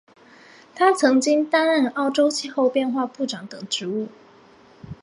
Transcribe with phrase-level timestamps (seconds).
[0.73, 4.07] 他曾经担任澳洲气候变化部长等职务。